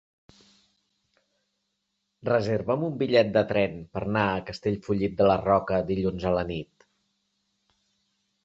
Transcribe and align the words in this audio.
Reserva'm 2.29 2.85
un 2.87 2.95
bitllet 3.01 3.29
de 3.35 3.43
tren 3.51 3.77
per 3.97 4.03
anar 4.07 4.25
a 4.31 4.41
Castellfollit 4.49 5.17
de 5.21 5.29
la 5.33 5.39
Roca 5.45 5.83
dilluns 5.91 6.27
a 6.31 6.33
la 6.39 6.47
nit. 6.55 6.91